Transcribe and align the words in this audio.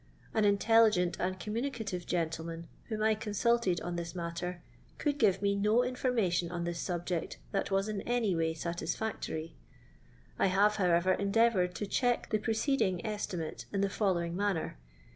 An 0.33 0.45
Intelligent 0.45 1.15
and 1.19 1.39
communicative 1.39 2.07
gentleman 2.07 2.67
whom 2.85 3.03
I 3.03 3.13
coQsulted 3.13 3.85
on 3.85 3.97
this 3.97 4.15
natter, 4.15 4.63
could 4.97 5.19
give 5.19 5.43
me 5.43 5.53
no 5.53 5.83
in 5.83 5.93
formation 5.95 6.49
on 6.49 6.63
thia 6.65 6.73
subject 6.73 7.37
that 7.51 7.69
was 7.69 7.87
in 7.87 8.01
any 8.01 8.35
way 8.35 8.55
MUisfiictory. 8.55 9.51
I 10.39 10.47
have, 10.47 10.77
however, 10.77 11.13
endeavoured 11.13 11.75
to 11.75 11.85
dieck 11.85 12.29
the 12.31 12.39
preceding 12.39 13.05
estimate 13.05 13.65
in 13.71 13.81
the 13.81 13.91
following 13.91 14.35
manner. 14.35 14.79